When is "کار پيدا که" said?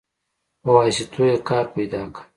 1.49-2.21